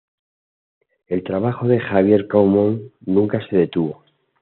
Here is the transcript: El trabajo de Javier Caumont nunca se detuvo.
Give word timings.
El 1.05 1.21
trabajo 1.21 1.67
de 1.67 1.79
Javier 1.79 2.27
Caumont 2.27 2.91
nunca 3.01 3.39
se 3.49 3.55
detuvo. 3.55 4.03